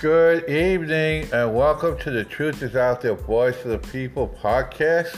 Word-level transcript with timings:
Good 0.00 0.48
evening 0.48 1.28
and 1.30 1.54
welcome 1.54 1.98
to 1.98 2.10
the 2.10 2.24
Truth 2.24 2.62
is 2.62 2.74
Out 2.74 3.02
There 3.02 3.12
Voice 3.12 3.62
of 3.66 3.70
the 3.70 3.78
People 3.90 4.34
podcast. 4.42 5.14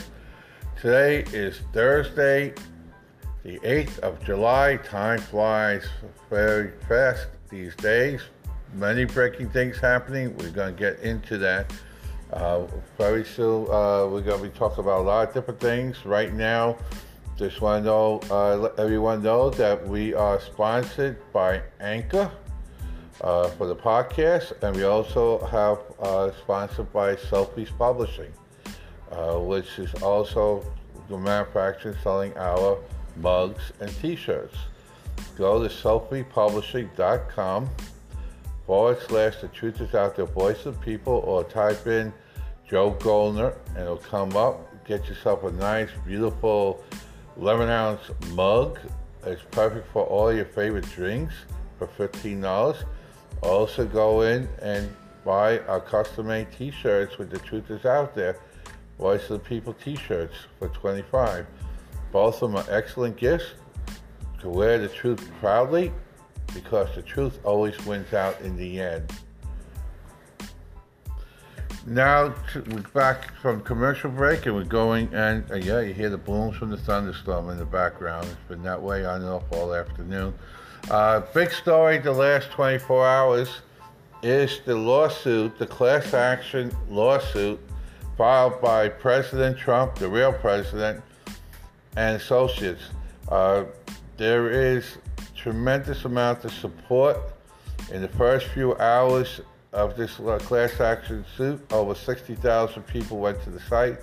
Today 0.77 1.23
is 1.32 1.61
Thursday, 1.73 2.53
the 3.45 3.61
8th 3.61 4.00
of 4.00 4.21
July. 4.25 4.79
Time 4.79 5.21
flies 5.21 5.84
very 6.29 6.73
fast 6.89 7.29
these 7.48 7.77
days. 7.77 8.23
Many 8.75 9.05
breaking 9.05 9.50
things 9.50 9.79
happening. 9.79 10.37
We're 10.37 10.50
going 10.50 10.75
to 10.75 10.80
get 10.80 10.99
into 10.99 11.39
that. 11.39 11.73
Uh, 12.33 12.67
very 12.99 13.25
soon, 13.25 13.67
uh, 13.67 14.09
we're 14.09 14.21
going 14.21 14.43
to 14.43 14.49
be 14.49 14.59
talking 14.59 14.80
about 14.83 15.03
a 15.03 15.05
lot 15.05 15.29
of 15.29 15.33
different 15.33 15.61
things. 15.61 16.05
Right 16.05 16.35
now, 16.35 16.77
just 17.37 17.61
want 17.61 17.85
to 17.85 17.87
know, 17.87 18.21
uh, 18.33 18.57
let 18.57 18.77
everyone 18.80 19.23
know 19.23 19.49
that 19.51 19.87
we 19.87 20.12
are 20.12 20.41
sponsored 20.41 21.19
by 21.33 21.62
Anchor 21.78 22.33
uh, 23.21 23.48
for 23.51 23.66
the 23.66 23.77
podcast, 23.77 24.52
and 24.62 24.75
we 24.75 24.84
also 24.84 25.45
have 25.47 25.79
uh, 26.01 26.33
sponsored 26.41 26.93
by 26.93 27.15
Selfies 27.15 27.77
Publishing, 27.77 28.33
uh, 29.11 29.39
which 29.39 29.79
is 29.79 29.93
also 30.03 30.65
the 31.09 31.19
manufacturer 31.19 31.97
selling 32.03 32.37
our 32.37 32.79
mugs 33.17 33.73
and 33.80 33.91
T-shirts. 34.01 34.56
Go 35.37 35.62
to 35.62 35.69
selfiepublishing.com 35.69 37.70
forward 38.67 38.98
slash 39.09 39.37
the 39.37 39.48
truth 39.48 39.81
is 39.81 39.95
out 39.95 40.17
there, 40.17 40.27
voice 40.27 40.67
of 40.67 40.81
people, 40.81 41.23
or 41.27 41.45
type 41.45 41.87
in 41.87 42.12
Joe 42.69 42.91
Goldner, 42.91 43.55
and 43.69 43.79
it'll 43.79 43.97
come 43.97 44.37
up. 44.37 44.69
Get 44.84 45.06
yourself 45.06 45.45
a 45.45 45.53
nice, 45.53 45.91
beautiful 46.06 46.83
11 47.39 47.69
ounce 47.69 48.01
mug. 48.31 48.79
It's 49.25 49.42
perfect 49.51 49.87
for 49.92 50.05
all 50.05 50.33
your 50.33 50.47
favorite 50.47 50.89
drinks 50.91 51.34
for 51.79 51.86
$15. 51.86 52.84
Also 53.43 53.85
go 53.87 54.23
in 54.23 54.48
and 54.61 54.95
buy 55.25 55.59
our 55.61 55.81
custom 55.81 56.29
made 56.29 56.51
t-shirts 56.53 57.19
with 57.19 57.31
the 57.31 57.39
truth 57.39 57.71
is 57.71 57.85
out 57.85 58.15
there. 58.15 58.39
Voice 58.98 59.23
of 59.31 59.43
the 59.43 59.48
People 59.48 59.75
t-shirts 59.75 60.35
for 60.59 60.69
25. 60.69 61.47
Both 62.13 62.43
of 62.43 62.53
them 62.53 62.57
are 62.57 62.67
excellent 62.70 63.17
gifts 63.17 63.55
to 64.41 64.48
wear 64.48 64.79
the 64.79 64.89
truth 64.89 65.31
proudly 65.41 65.93
because 66.55 66.95
the 66.95 67.03
truth 67.03 67.39
always 67.45 67.79
wins 67.87 68.13
out 68.13 68.41
in 68.43 68.57
the 68.57 68.81
end. 68.81 69.13
Now 71.85 72.33
we're 72.55 72.81
back 72.95 73.35
from 73.41 73.61
commercial 73.63 74.11
break 74.11 74.47
and 74.47 74.55
we're 74.55 74.63
going 74.65 75.13
and 75.13 75.51
uh, 75.51 75.57
yeah, 75.57 75.81
you 75.81 75.93
hear 75.93 76.11
the 76.11 76.19
booms 76.19 76.57
from 76.57 76.70
the 76.70 76.77
thunderstorm 76.77 77.51
in 77.51 77.59
the 77.59 77.67
background. 77.67 78.27
It's 78.27 78.48
been 78.48 78.63
that 78.63 78.81
way 78.81 79.05
on 79.05 79.23
and 79.23 79.31
off 79.31 79.43
all 79.51 79.75
afternoon. 79.75 80.33
Uh, 80.91 81.20
big 81.33 81.50
story 81.50 81.98
the 81.98 82.12
last 82.12 82.50
24 82.50 83.06
hours 83.06 83.48
is 84.22 84.61
the 84.64 84.75
lawsuit, 84.75 85.56
the 85.58 85.66
class 85.66 86.12
action 86.12 86.74
lawsuit 86.89 87.61
filed 88.19 88.61
by 88.61 88.89
President 88.89 89.56
Trump, 89.56 89.94
the 89.97 90.08
real 90.08 90.33
president, 90.33 91.02
and 91.97 92.16
associates. 92.16 92.83
Uh, 93.28 93.64
there 94.16 94.50
is 94.50 94.98
tremendous 95.36 96.05
amount 96.05 96.44
of 96.44 96.52
support 96.52 97.17
in 97.91 98.02
the 98.02 98.08
first 98.08 98.46
few 98.48 98.77
hours 98.77 99.41
of 99.72 99.96
this 99.96 100.17
class 100.41 100.80
action 100.80 101.24
suit. 101.36 101.61
Over 101.72 101.94
60,000 101.94 102.83
people 102.84 103.19
went 103.19 103.42
to 103.44 103.50
the 103.50 103.61
site 103.61 103.98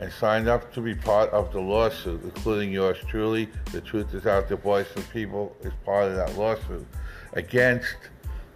and 0.00 0.12
signed 0.12 0.48
up 0.48 0.72
to 0.74 0.80
be 0.80 0.94
part 0.94 1.30
of 1.30 1.52
the 1.52 1.60
lawsuit, 1.60 2.22
including 2.22 2.72
yours 2.72 2.98
truly. 3.08 3.48
The 3.72 3.80
Truth 3.80 4.14
is 4.14 4.26
Out 4.26 4.48
There 4.48 4.56
Voice 4.56 4.94
of 4.96 5.08
People 5.10 5.56
is 5.62 5.72
part 5.84 6.08
of 6.08 6.16
that 6.16 6.36
lawsuit 6.36 6.86
against 7.32 7.96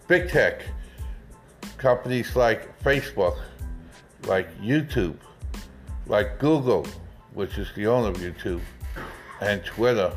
big 0.08 0.28
tech 0.28 0.62
companies 1.78 2.36
like 2.36 2.78
Facebook, 2.82 3.38
like 4.26 4.48
YouTube, 4.60 5.16
like 6.06 6.38
Google, 6.38 6.86
which 7.32 7.58
is 7.58 7.68
the 7.74 7.86
owner 7.86 8.08
of 8.08 8.16
YouTube, 8.16 8.60
and 9.40 9.64
Twitter. 9.64 10.12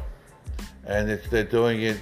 And 0.85 1.09
they're 1.09 1.43
doing 1.45 1.83
it 1.83 2.01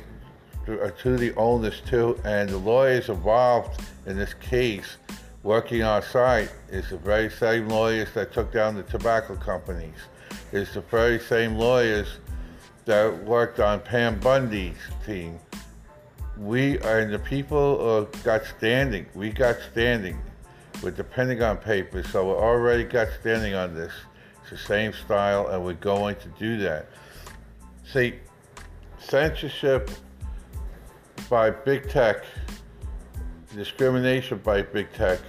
uh, 0.68 0.90
to 0.90 1.18
the 1.18 1.34
owners 1.36 1.82
too, 1.86 2.20
and 2.24 2.50
the 2.50 2.58
lawyers 2.58 3.10
involved 3.10 3.82
in 4.06 4.18
this 4.18 4.34
case 4.36 4.98
working 5.44 5.84
on 5.84 6.02
site 6.04 6.52
is 6.70 6.90
the 6.90 6.98
very 6.98 7.30
same 7.30 7.68
lawyers 7.68 8.10
that 8.14 8.32
took 8.34 8.52
down 8.52 8.76
the 8.76 8.84
tobacco 8.84 9.36
companies. 9.36 9.96
It's 10.52 10.74
the 10.74 10.82
very 10.82 11.20
same 11.20 11.56
lawyers 11.56 12.08
that 12.86 13.24
worked 13.24 13.60
on 13.60 13.80
Pam 13.80 14.20
Bondi's 14.20 14.78
team. 15.06 15.40
We 16.38 16.80
are 16.80 17.06
the 17.06 17.20
people 17.20 18.08
got 18.24 18.44
standing. 18.46 19.06
We 19.14 19.32
got 19.32 19.58
standing 19.72 20.20
with 20.82 20.98
the 20.98 21.04
Pentagon 21.04 21.58
Papers, 21.58 22.10
so 22.10 22.26
we 22.26 22.32
already 22.34 22.84
got 22.84 23.08
standing 23.20 23.54
on 23.54 23.76
this. 23.76 23.94
It's 24.42 24.52
the 24.52 24.58
same 24.58 24.94
style, 24.94 25.48
and 25.48 25.64
we're 25.64 25.74
going 25.74 26.16
to 26.18 26.28
do 26.40 26.58
that. 26.60 26.88
See, 27.92 28.16
censorship 29.00 29.92
by 31.30 31.52
big 31.52 31.90
tech 31.90 32.26
discrimination 33.56 34.40
by 34.40 34.62
big 34.62 34.92
tech 34.94 35.20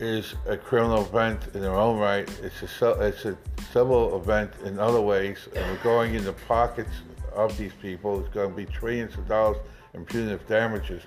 is 0.00 0.34
a 0.46 0.56
criminal 0.56 1.02
event 1.02 1.40
in 1.54 1.60
their 1.60 1.74
own 1.74 1.98
right. 1.98 2.28
It's 2.42 2.62
a 2.82 2.90
it's 3.00 3.24
a 3.24 3.36
civil 3.72 4.16
event 4.16 4.52
in 4.64 4.78
other 4.78 5.00
ways, 5.00 5.48
and 5.54 5.66
we're 5.66 5.82
going 5.82 6.14
in 6.14 6.24
the 6.24 6.32
pockets 6.32 6.94
of 7.34 7.56
these 7.58 7.72
people. 7.82 8.20
It's 8.20 8.32
going 8.32 8.50
to 8.50 8.56
be 8.56 8.66
trillions 8.66 9.14
of 9.14 9.28
dollars 9.28 9.58
in 9.94 10.04
punitive 10.04 10.46
damages, 10.46 11.02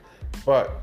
but 0.46 0.82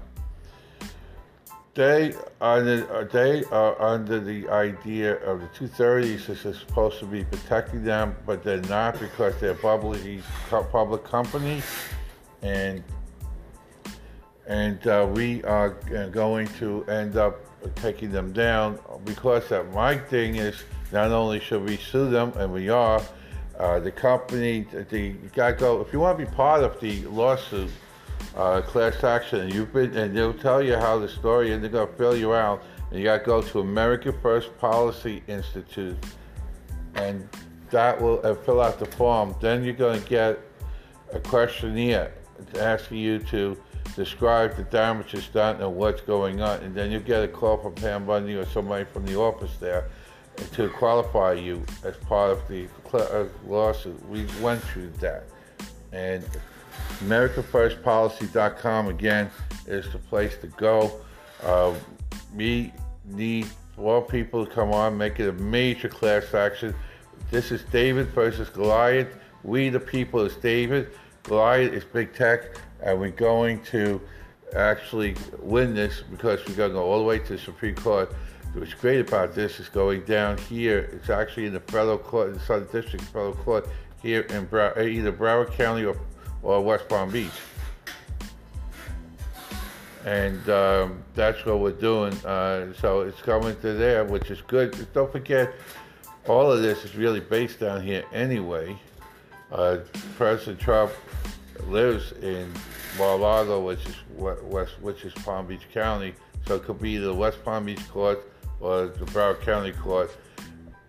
they 1.75 2.15
are 2.41 2.61
the, 2.61 3.09
they 3.13 3.45
are 3.53 3.81
under 3.81 4.19
the 4.19 4.49
idea 4.49 5.17
of 5.25 5.41
the 5.41 5.47
230s. 5.49 6.27
This 6.27 6.45
is 6.45 6.59
supposed 6.59 6.99
to 6.99 7.07
be 7.07 7.25
protecting 7.25 7.85
them, 7.85 8.17
but 8.27 8.43
they're 8.43 8.63
not 8.63 8.99
because 8.99 9.39
they're 9.41 9.55
public 9.55 10.01
public 10.51 11.05
company, 11.05 11.63
and 12.43 12.83
and 14.49 14.85
uh, 14.87 15.07
we 15.15 15.45
are 15.45 15.71
going 16.11 16.49
to 16.59 16.83
end 16.87 17.17
up 17.17 17.37
taking 17.77 18.11
them 18.11 18.33
down 18.33 18.79
because 19.05 19.49
that 19.51 19.71
my 19.73 19.97
thing 19.97 20.37
is 20.37 20.63
not 20.91 21.11
only 21.11 21.39
should 21.39 21.63
we 21.69 21.77
sue 21.77 22.09
them 22.09 22.33
and 22.37 22.53
we 22.53 22.71
are 22.71 23.01
uh, 23.59 23.79
the 23.79 23.91
company 23.91 24.67
the 24.91 25.11
gotta 25.35 25.55
go 25.55 25.81
if 25.81 25.93
you 25.93 26.01
want 26.01 26.19
to 26.19 26.25
be 26.25 26.31
part 26.33 26.63
of 26.63 26.81
the 26.81 27.03
lawsuit 27.07 27.71
uh, 28.37 28.61
class 28.63 29.05
action 29.05 29.41
and 29.41 29.53
you've 29.53 29.73
been 29.73 29.95
and 29.97 30.17
they'll 30.17 30.33
tell 30.33 30.63
you 30.63 30.77
how 30.77 30.99
the 30.99 31.09
story 31.09 31.53
and 31.53 31.63
they're 31.63 31.71
gonna 31.71 31.93
fill 31.99 32.17
you 32.17 32.33
out 32.33 32.63
and 32.91 32.99
you 32.99 33.05
gotta 33.05 33.25
go 33.25 33.43
to 33.43 33.61
America 33.61 34.13
First 34.23 34.57
Policy 34.59 35.23
Institute 35.29 35.97
and 36.95 37.29
that 37.71 38.01
will 38.01 38.25
uh, 38.25 38.35
fill 38.35 38.63
out 38.63 38.79
the 38.79 38.87
form. 38.87 39.35
Then 39.43 39.63
you're 39.63 39.75
gonna 39.75 40.01
get 40.01 40.39
a 41.13 41.21
questionnaire 41.21 42.13
asking 42.59 42.99
you 42.99 43.19
to 43.19 43.57
describe 43.97 44.57
the 44.57 44.65
damages 44.65 45.29
done 45.29 45.61
and 45.61 45.75
what's 45.75 46.01
going 46.01 46.41
on, 46.41 46.61
and 46.61 46.75
then 46.75 46.91
you 46.91 47.01
get 47.01 47.23
a 47.23 47.29
call 47.29 47.57
from 47.59 47.75
Pam 47.75 48.07
Bondi 48.07 48.37
or 48.37 48.47
somebody 48.47 48.85
from 48.85 49.07
the 49.07 49.17
office 49.17 49.57
there 49.59 49.89
to 50.53 50.69
qualify 50.71 51.33
you 51.33 51.65
as 51.85 51.97
part 51.97 52.31
of 52.31 52.47
the 52.49 52.69
uh, 52.93 53.25
lawsuit. 53.47 54.09
We 54.09 54.27
went 54.41 54.63
through 54.63 54.91
that, 55.01 55.25
and 55.93 56.25
AmericaFirstPolicy.com 57.01 58.89
again 58.89 59.31
is 59.67 59.91
the 59.93 59.99
place 59.99 60.37
to 60.39 60.47
go. 60.49 60.93
Uh, 61.43 61.75
we 62.35 62.73
need 63.05 63.47
more 63.77 64.03
people 64.03 64.45
to 64.45 64.53
come 64.53 64.73
on, 64.73 64.97
make 64.97 65.21
it 65.21 65.29
a 65.29 65.33
major 65.33 65.89
class 65.89 66.35
action. 66.35 66.75
This 67.31 67.53
is 67.53 67.63
David 67.65 68.09
versus 68.09 68.49
Goliath. 68.49 69.09
We 69.45 69.69
the 69.69 69.81
people 69.81 70.21
is 70.23 70.35
David. 70.37 70.91
Goliath 71.29 71.73
is 71.73 71.85
big 71.85 72.15
tech 72.15 72.57
and 72.83 72.99
we're 72.99 73.11
going 73.11 73.63
to 73.65 74.01
actually 74.57 75.15
win 75.41 75.75
this 75.75 76.03
because 76.11 76.41
we're 76.49 76.55
going 76.55 76.71
to 76.71 76.75
go 76.75 76.85
all 76.85 76.99
the 76.99 77.05
way 77.05 77.19
to 77.19 77.33
the 77.35 77.39
Supreme 77.39 77.75
Court. 77.75 78.13
What's 78.55 78.73
great 78.75 79.01
about 79.01 79.35
this 79.35 79.61
is 79.61 79.69
going 79.69 80.05
down 80.05 80.39
here. 80.39 80.89
It's 80.93 81.11
actually 81.11 81.47
in 81.47 81.53
the 81.53 81.61
federal 81.61 81.99
court, 81.99 82.29
in 82.29 82.35
the 82.35 82.41
Southern 82.41 82.69
District 82.73 83.05
Federal 83.05 83.35
Court 83.35 83.69
here 84.03 84.23
in 84.23 84.49
uh, 84.53 84.73
either 84.81 85.13
Broward 85.13 85.53
County 85.53 85.85
or, 85.85 86.01
or 86.43 86.63
West 86.63 86.89
Palm 86.89 87.11
Beach. 87.11 87.31
And 90.07 90.49
um, 90.49 91.05
that's 91.15 91.45
what 91.45 91.59
we're 91.61 91.73
doing. 91.73 92.15
Uh, 92.25 92.73
so 92.81 93.03
it's 93.03 93.21
coming 93.21 93.55
to 93.61 93.75
there, 93.75 94.05
which 94.05 94.31
is 94.31 94.41
good. 94.41 94.91
Don't 94.95 95.13
forget, 95.13 95.53
all 96.27 96.51
of 96.51 96.63
this 96.63 96.85
is 96.85 96.97
really 96.97 97.21
based 97.21 97.61
down 97.61 97.83
here 97.83 98.05
anyway. 98.15 98.79
Uh, 99.51 99.79
President 100.17 100.61
Trump 100.61 100.93
lives 101.69 102.13
in 102.23 102.53
Mar-a-Lago, 102.99 103.61
which 103.61 103.85
is 103.87 103.95
west, 104.17 104.81
which 104.81 105.05
is 105.05 105.13
Palm 105.15 105.47
Beach 105.47 105.67
County. 105.73 106.15
So 106.47 106.57
it 106.57 106.65
could 106.65 106.81
be 106.81 106.97
the 106.99 107.13
West 107.13 107.43
Palm 107.45 107.67
Beach 107.67 107.87
Court 107.89 108.31
or 108.61 108.87
the 108.87 109.05
Broward 109.07 109.41
County 109.43 109.73
Court. 109.73 110.15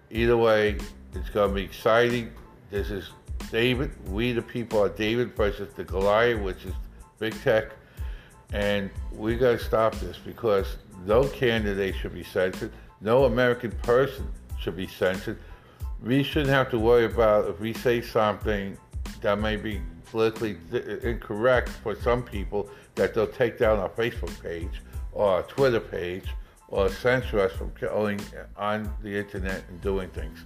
Either 0.10 0.38
way, 0.38 0.78
it's 1.14 1.30
going 1.30 1.50
to 1.50 1.56
be 1.56 1.64
exciting. 1.64 2.32
This 2.70 2.90
is 2.90 3.10
David. 3.52 3.92
We 4.10 4.32
the 4.32 4.42
people 4.42 4.84
are 4.84 4.90
David 4.90 5.36
versus 5.36 5.74
the 5.76 5.84
Goliath, 5.84 6.42
which 6.42 6.66
is 6.66 6.74
big 7.20 7.40
tech. 7.42 7.72
And 8.52 8.90
we 9.12 9.36
got 9.36 9.52
to 9.52 9.60
stop 9.60 9.96
this 9.96 10.18
because 10.18 10.78
no 11.06 11.28
candidate 11.28 11.96
should 11.96 12.14
be 12.14 12.24
censored. 12.24 12.72
No 13.02 13.26
American 13.26 13.72
person 13.72 14.28
should 14.60 14.76
be 14.76 14.88
censored. 14.88 15.40
We 16.02 16.24
shouldn't 16.24 16.52
have 16.52 16.72
to 16.72 16.80
worry 16.80 17.06
about 17.06 17.50
if 17.50 17.60
we 17.60 17.74
say 17.74 18.02
something 18.02 18.78
that 19.22 19.40
may 19.40 19.58
be 19.58 19.82
politically 20.06 20.58
incorrect 21.04 21.70
for 21.84 21.96
some 21.96 22.24
people 22.24 22.70
that 22.96 23.14
they'll 23.14 23.28
take 23.28 23.60
down 23.60 23.80
our 23.80 23.90
Facebook 23.90 24.42
page 24.42 24.82
or 25.12 25.28
our 25.28 25.44
Twitter 25.44 25.80
page 25.80 26.26
or 26.70 26.90
censor 26.90 27.40
us 27.40 27.52
from 27.52 27.72
going 27.80 28.20
on 28.56 28.92
the 29.04 29.18
internet 29.18 29.64
and 29.70 29.82
doing 29.82 30.10
things. 30.10 30.40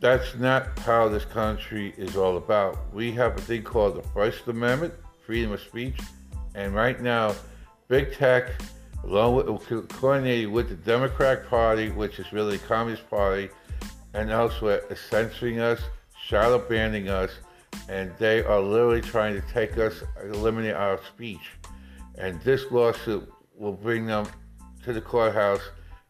That's 0.00 0.34
not 0.36 0.78
how 0.80 1.08
this 1.08 1.24
country 1.24 1.94
is 1.96 2.16
all 2.16 2.36
about. 2.36 2.92
We 2.92 3.12
have 3.12 3.36
a 3.36 3.40
thing 3.40 3.62
called 3.62 3.96
the 3.96 4.02
First 4.08 4.46
Amendment, 4.46 4.94
freedom 5.24 5.52
of 5.52 5.60
speech, 5.60 5.98
and 6.54 6.74
right 6.74 7.00
now, 7.00 7.34
big 7.88 8.14
tech, 8.14 8.50
along 9.04 9.36
with 9.36 9.88
coordinated 9.88 10.50
with 10.50 10.68
the 10.68 10.74
Democratic 10.74 11.48
Party, 11.48 11.90
which 11.90 12.18
is 12.18 12.32
really 12.32 12.56
the 12.56 12.66
Communist 12.66 13.08
Party, 13.08 13.48
and 14.16 14.30
elsewhere, 14.30 14.82
is 14.88 14.98
censoring 14.98 15.60
us, 15.60 15.78
shadow 16.24 16.58
banning 16.58 17.08
us, 17.08 17.30
and 17.90 18.10
they 18.18 18.42
are 18.42 18.60
literally 18.60 19.02
trying 19.02 19.34
to 19.34 19.46
take 19.52 19.76
us, 19.76 20.02
eliminate 20.24 20.74
our 20.74 20.98
speech. 21.06 21.50
And 22.16 22.40
this 22.40 22.70
lawsuit 22.70 23.30
will 23.54 23.74
bring 23.74 24.06
them 24.06 24.26
to 24.84 24.94
the 24.94 25.02
courthouse, 25.02 25.60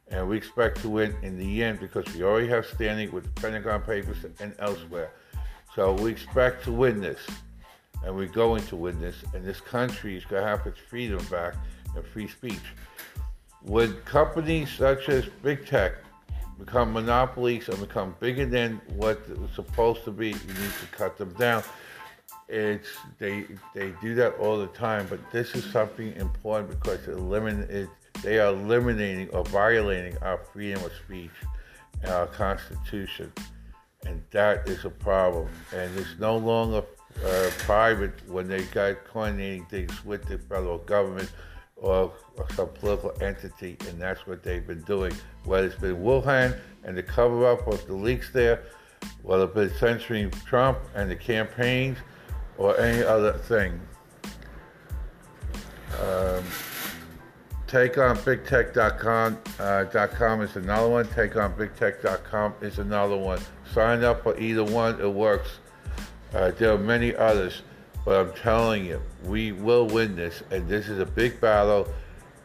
and 0.08 0.28
we 0.28 0.36
expect 0.36 0.80
to 0.82 0.88
win 0.88 1.16
in 1.22 1.36
the 1.36 1.64
end 1.64 1.80
because 1.80 2.06
we 2.14 2.22
already 2.22 2.46
have 2.46 2.64
standing 2.64 3.10
with 3.10 3.24
the 3.24 3.40
Pentagon 3.40 3.82
Papers 3.82 4.18
and 4.38 4.54
elsewhere. 4.60 5.10
So 5.74 5.92
we 5.94 6.12
expect 6.12 6.62
to 6.64 6.72
win 6.72 7.00
this, 7.00 7.18
and 8.04 8.14
we're 8.14 8.28
going 8.28 8.64
to 8.68 8.76
win 8.76 9.00
this, 9.00 9.16
and 9.34 9.44
this 9.44 9.60
country 9.60 10.16
is 10.16 10.24
going 10.24 10.44
to 10.44 10.48
have 10.48 10.64
its 10.64 10.78
freedom 10.78 11.22
back 11.28 11.54
and 11.96 12.04
free 12.04 12.28
speech. 12.28 12.66
When 13.62 13.94
companies 14.04 14.70
such 14.70 15.08
as 15.08 15.24
big 15.42 15.66
tech 15.66 15.94
become 16.58 16.92
monopolies 16.92 17.68
and 17.68 17.78
become 17.80 18.14
bigger 18.20 18.46
than 18.46 18.80
what 18.94 19.20
it's 19.28 19.54
supposed 19.54 20.04
to 20.04 20.10
be, 20.10 20.28
you 20.28 20.32
need 20.32 20.72
to 20.80 20.86
cut 20.92 21.16
them 21.16 21.32
down. 21.34 21.62
It's 22.48 22.88
they 23.18 23.44
they 23.74 23.92
do 24.00 24.14
that 24.16 24.36
all 24.36 24.58
the 24.58 24.68
time, 24.68 25.06
but 25.10 25.18
this 25.32 25.54
is 25.54 25.64
something 25.64 26.14
important 26.14 26.70
because 26.70 27.08
it 27.08 27.12
eliminate 27.12 27.70
it, 27.70 27.88
they 28.22 28.38
are 28.38 28.52
eliminating 28.52 29.28
or 29.30 29.44
violating 29.44 30.16
our 30.18 30.38
freedom 30.38 30.84
of 30.84 30.92
speech 30.92 31.32
and 32.02 32.12
our 32.12 32.26
Constitution, 32.26 33.32
and 34.06 34.22
that 34.30 34.68
is 34.68 34.84
a 34.84 34.90
problem. 34.90 35.48
And 35.74 35.98
it's 35.98 36.18
no 36.20 36.36
longer 36.36 36.84
uh, 37.24 37.50
private 37.58 38.12
when 38.28 38.46
they 38.46 38.62
got 38.64 39.04
coordinating 39.06 39.66
things 39.66 40.04
with 40.04 40.24
the 40.26 40.38
federal 40.38 40.78
government 40.78 41.30
or, 41.76 42.12
or, 42.36 42.50
some 42.54 42.68
political 42.68 43.12
entity, 43.20 43.76
and 43.88 44.00
that's 44.00 44.26
what 44.26 44.42
they've 44.42 44.66
been 44.66 44.82
doing. 44.82 45.12
Whether 45.44 45.66
it's 45.66 45.76
been 45.76 45.96
Wuhan 45.96 46.58
and 46.84 46.96
the 46.96 47.02
cover 47.02 47.46
up 47.46 47.66
of 47.66 47.86
the 47.86 47.94
leaks 47.94 48.32
there, 48.32 48.62
whether 49.22 49.44
it's 49.44 49.54
been 49.54 49.74
censoring 49.78 50.30
Trump 50.46 50.78
and 50.94 51.10
the 51.10 51.16
campaigns, 51.16 51.98
or 52.58 52.78
any 52.80 53.02
other 53.02 53.32
thing. 53.34 53.80
Um, 56.00 56.44
TakeOnBigTech.com 57.68 59.38
uh, 59.58 60.06
.com 60.08 60.42
is 60.42 60.56
another 60.56 60.88
one. 60.88 61.04
TakeOnBigTech.com 61.06 62.54
is 62.60 62.78
another 62.78 63.16
one. 63.16 63.40
Sign 63.72 64.04
up 64.04 64.22
for 64.22 64.38
either 64.38 64.64
one, 64.64 65.00
it 65.00 65.12
works. 65.12 65.58
Uh, 66.32 66.52
there 66.52 66.72
are 66.72 66.78
many 66.78 67.14
others. 67.14 67.62
But 68.06 68.20
I'm 68.20 68.32
telling 68.34 68.86
you, 68.86 69.02
we 69.24 69.50
will 69.50 69.88
win 69.88 70.14
this, 70.14 70.44
and 70.52 70.68
this 70.68 70.88
is 70.88 71.00
a 71.00 71.04
big 71.04 71.40
battle. 71.40 71.88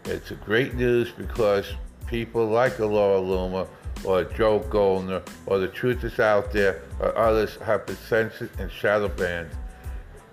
It's 0.05 0.31
a 0.31 0.35
great 0.35 0.73
news 0.73 1.11
because 1.11 1.71
people 2.07 2.47
like 2.47 2.79
Laura 2.79 3.21
Loomer 3.21 3.67
or 4.03 4.23
Joe 4.23 4.57
Goldner 4.57 5.21
or 5.45 5.59
the 5.59 5.67
truth 5.67 6.03
is 6.03 6.19
out 6.19 6.51
there 6.51 6.81
or 6.99 7.15
others 7.15 7.57
have 7.57 7.85
been 7.85 7.95
censored 7.95 8.49
and 8.57 8.71
shadow 8.71 9.07
banned 9.07 9.51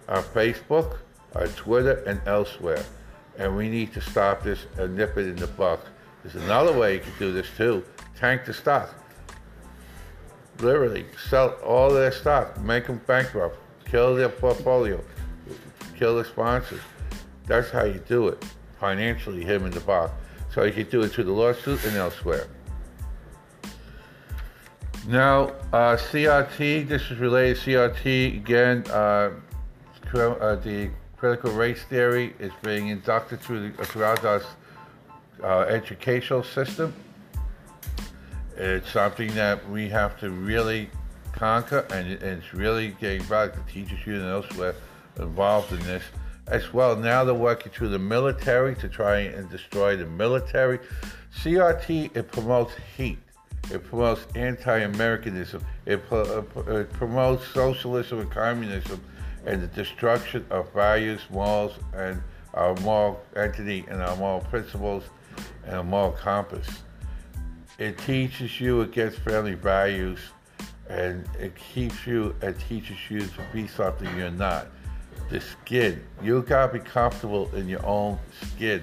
on 0.09 0.23
Facebook, 0.23 0.97
on 1.37 1.49
Twitter, 1.49 2.03
and 2.07 2.23
elsewhere. 2.25 2.83
And 3.37 3.55
we 3.55 3.69
need 3.69 3.93
to 3.93 4.01
stop 4.01 4.43
this 4.43 4.65
and 4.79 4.97
nip 4.97 5.19
it 5.19 5.27
in 5.27 5.37
the 5.37 5.47
bud. 5.47 5.79
There's 6.23 6.43
another 6.43 6.73
way 6.73 6.95
you 6.95 7.01
can 7.01 7.13
do 7.19 7.33
this 7.33 7.49
too. 7.55 7.85
Tank 8.19 8.47
the 8.47 8.55
stock. 8.55 8.95
Literally, 10.61 11.05
sell 11.29 11.51
all 11.63 11.91
their 11.91 12.13
stock, 12.13 12.59
make 12.63 12.87
them 12.87 13.03
bankrupt, 13.07 13.59
kill 13.90 14.14
their 14.14 14.29
portfolio 14.29 15.02
kill 15.99 16.17
the 16.17 16.25
sponsors. 16.25 16.81
That's 17.46 17.70
how 17.70 17.85
you 17.85 18.00
do 18.06 18.29
it 18.29 18.44
financially, 18.79 19.43
him 19.43 19.64
in 19.67 19.73
the 19.73 19.81
box. 19.81 20.12
So 20.55 20.62
you 20.64 20.73
can 20.73 20.88
do 20.88 21.02
it 21.02 21.08
through 21.08 21.25
the 21.25 21.32
lawsuit 21.32 21.85
and 21.85 21.96
elsewhere. 21.96 22.46
Now, 25.06 25.49
uh, 25.73 25.96
CRT, 25.96 26.87
this 26.87 27.11
is 27.11 27.19
related 27.19 27.56
to 27.62 27.70
CRT. 27.70 28.37
Again, 28.37 28.85
uh, 28.90 29.31
uh, 30.14 30.56
the 30.56 30.90
critical 31.17 31.50
race 31.52 31.82
theory 31.85 32.35
is 32.38 32.52
being 32.62 32.88
inducted 32.88 33.40
through 33.40 33.70
the, 33.70 33.85
throughout 33.87 34.25
our 34.25 34.43
uh, 35.43 35.61
educational 35.69 36.43
system. 36.43 36.94
It's 38.56 38.90
something 38.90 39.35
that 39.35 39.69
we 39.70 39.88
have 39.88 40.19
to 40.20 40.31
really 40.31 40.90
conquer, 41.38 41.87
and 41.93 42.11
it's 42.11 42.52
really 42.52 42.96
getting 43.00 43.25
back 43.26 43.52
to 43.52 43.73
teachers 43.73 44.05
union 44.05 44.25
and 44.25 44.44
elsewhere 44.44 44.75
involved 45.19 45.73
in 45.73 45.79
this 45.81 46.02
as 46.49 46.73
well. 46.73 46.96
Now 46.96 47.25
they're 47.25 47.35
working 47.35 47.70
through 47.70 47.90
the 47.90 47.99
military 47.99 48.75
to 48.76 48.88
try 48.88 49.20
and 49.20 49.49
destroy 49.49 49.96
the 49.96 50.06
military. 50.06 50.81
CRT, 51.37 52.17
it 52.17 52.32
promotes 52.32 52.75
hate. 52.96 53.19
It 53.70 53.85
promotes 53.85 54.26
anti-Americanism. 54.35 55.64
It, 55.87 56.02
uh, 56.11 56.43
it 56.69 56.93
promotes 56.93 57.46
socialism 57.49 58.20
and 58.20 58.31
communism 58.31 59.00
and 59.46 59.62
the 59.62 59.69
destruction 59.69 60.44
of 60.50 60.73
values, 60.73 61.20
morals, 61.31 61.75
and 61.94 62.20
our 62.55 62.75
moral 62.76 63.23
entity 63.37 63.85
and 63.88 64.02
our 64.02 64.17
moral 64.17 64.40
principles 64.40 65.05
and 65.67 65.76
our 65.76 65.85
moral 65.85 66.12
compass. 66.12 66.67
It 67.79 67.96
teaches 67.99 68.61
you 68.61 68.81
against 68.81 69.19
family 69.19 69.55
values 69.55 70.19
and 70.88 71.29
it 71.38 71.55
keeps 71.55 72.06
you 72.06 72.35
and 72.43 72.58
teaches 72.58 72.96
you 73.11 73.20
to 73.20 73.43
be 73.52 73.67
something 73.67 74.08
you're 74.17 74.31
not 74.31 74.66
the 75.30 75.40
skin. 75.40 76.02
You 76.23 76.42
gotta 76.42 76.73
be 76.73 76.78
comfortable 76.78 77.54
in 77.54 77.68
your 77.68 77.85
own 77.85 78.18
skin, 78.42 78.83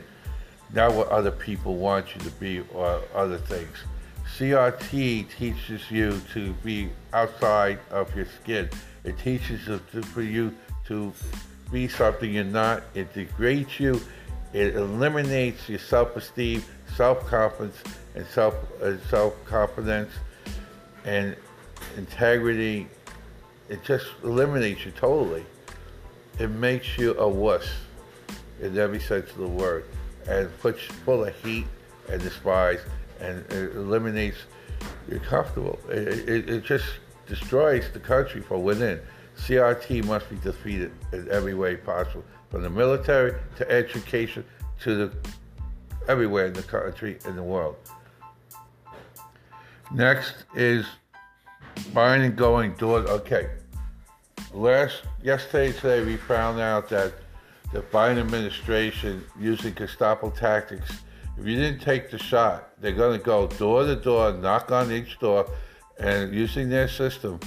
not 0.73 0.93
what 0.93 1.07
other 1.09 1.31
people 1.31 1.75
want 1.75 2.13
you 2.13 2.21
to 2.21 2.31
be 2.31 2.63
or 2.73 3.01
other 3.13 3.37
things. 3.37 3.77
CRT 4.37 5.29
teaches 5.37 5.89
you 5.89 6.19
to 6.33 6.53
be 6.63 6.89
outside 7.13 7.79
of 7.91 8.13
your 8.15 8.25
skin. 8.25 8.69
It 9.03 9.17
teaches 9.19 9.67
you 9.67 9.79
to, 9.91 10.01
for 10.01 10.21
you 10.21 10.53
to 10.87 11.13
be 11.71 11.87
something 11.87 12.33
you're 12.33 12.43
not. 12.43 12.83
It 12.93 13.13
degrades 13.13 13.79
you. 13.79 14.01
It 14.53 14.75
eliminates 14.75 15.69
your 15.69 15.79
self-esteem, 15.79 16.63
self-confidence, 16.95 17.77
and 18.15 18.25
self 18.27 18.55
and 18.81 18.99
self-confidence, 19.09 20.11
and 21.03 21.35
integrity. 21.97 22.87
It 23.69 23.83
just 23.83 24.05
eliminates 24.23 24.85
you 24.85 24.91
totally 24.91 25.45
it 26.39 26.49
makes 26.49 26.97
you 26.97 27.17
a 27.17 27.27
wuss 27.27 27.67
in 28.61 28.77
every 28.77 28.99
sense 28.99 29.29
of 29.31 29.37
the 29.37 29.47
word 29.47 29.85
and 30.27 30.49
puts 30.59 30.81
full 30.83 31.23
of 31.23 31.35
heat 31.43 31.65
and 32.09 32.21
despise 32.21 32.79
and 33.21 33.39
it 33.51 33.75
eliminates 33.75 34.37
you're 35.09 35.19
comfortable. 35.19 35.79
It, 35.89 36.29
it, 36.29 36.49
it, 36.49 36.63
just 36.63 36.85
destroys 37.27 37.89
the 37.91 37.99
country 37.99 38.41
from 38.41 38.63
within. 38.63 38.99
CRT 39.37 40.05
must 40.05 40.29
be 40.29 40.35
defeated 40.37 40.91
in 41.13 41.29
every 41.31 41.53
way 41.53 41.75
possible, 41.75 42.23
from 42.49 42.63
the 42.63 42.69
military 42.69 43.33
to 43.57 43.71
education 43.71 44.43
to 44.81 44.95
the 44.95 45.15
everywhere 46.07 46.47
in 46.47 46.53
the 46.53 46.63
country 46.63 47.17
in 47.25 47.35
the 47.35 47.43
world. 47.43 47.75
Next 49.91 50.45
is 50.55 50.85
buying 51.93 52.23
and 52.23 52.35
going 52.35 52.73
doors. 52.75 53.09
Okay, 53.09 53.49
last 54.53 55.03
yesterday 55.23 55.71
today 55.71 56.05
we 56.05 56.17
found 56.17 56.59
out 56.59 56.89
that 56.89 57.13
the 57.73 57.81
Biden 57.81 58.19
administration 58.19 59.23
using 59.39 59.73
Gestapo 59.73 60.29
tactics. 60.29 60.89
If 61.37 61.45
you 61.45 61.57
didn't 61.57 61.81
take 61.81 62.09
the 62.09 62.17
shot, 62.17 62.69
they're 62.79 62.93
going 62.93 63.19
to 63.19 63.25
go 63.25 63.47
door 63.47 63.83
to 63.83 63.95
door, 63.95 64.31
knock 64.33 64.71
on 64.71 64.91
each 64.91 65.19
door, 65.19 65.49
and 65.99 66.33
using 66.33 66.69
their 66.69 66.87
system, 66.87 67.39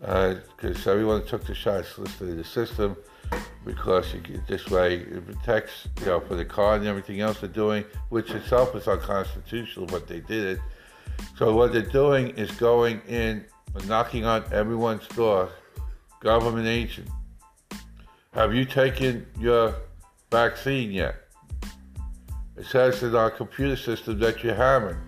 because 0.00 0.86
uh, 0.86 0.90
everyone 0.90 1.24
took 1.26 1.44
the 1.44 1.54
shot 1.54 1.84
listed 1.98 2.28
in 2.28 2.36
the 2.36 2.44
system, 2.44 2.96
because 3.64 4.12
you, 4.12 4.42
this 4.48 4.68
way 4.68 4.96
it 4.96 5.26
protects, 5.26 5.86
you 6.00 6.06
know, 6.06 6.20
for 6.20 6.34
the 6.34 6.44
card 6.44 6.80
and 6.80 6.88
everything 6.88 7.20
else 7.20 7.40
they're 7.40 7.48
doing, 7.48 7.84
which 8.08 8.30
itself 8.30 8.74
is 8.74 8.88
unconstitutional, 8.88 9.86
but 9.86 10.08
they 10.08 10.20
did 10.20 10.56
it. 10.56 10.60
So 11.36 11.54
what 11.54 11.72
they're 11.72 11.82
doing 11.82 12.30
is 12.30 12.50
going 12.52 13.00
in, 13.06 13.44
knocking 13.86 14.24
on 14.24 14.44
everyone's 14.52 15.06
door, 15.08 15.50
government 16.20 16.66
agent. 16.66 17.08
Have 18.32 18.54
you 18.54 18.64
taken 18.64 19.26
your 19.38 19.74
vaccine 20.30 20.90
yet? 20.90 21.16
It 22.56 22.66
says 22.66 23.02
in 23.02 23.14
our 23.14 23.30
computer 23.30 23.76
system 23.76 24.18
that 24.18 24.42
you 24.42 24.50
haven't. 24.50 24.98